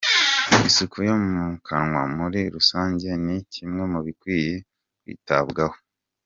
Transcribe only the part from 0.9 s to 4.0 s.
yo mu kanwa muri rusange ni kimwe mu